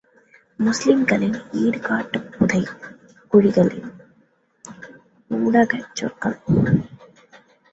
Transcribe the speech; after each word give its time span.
முஸ்லீம்களின் 0.59 1.35
இடுகாட்டுப் 1.63 2.31
புதை 2.31 2.61
குழிகளின் 3.33 3.91
ஊடாகச் 5.31 5.89
சென்றார்கள். 5.93 6.39